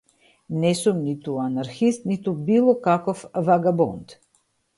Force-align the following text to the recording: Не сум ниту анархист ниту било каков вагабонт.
Не 0.61 0.71
сум 0.79 0.97
ниту 1.07 1.33
анархист 1.47 2.01
ниту 2.09 2.31
било 2.47 2.73
каков 2.87 3.19
вагабонт. 3.45 4.07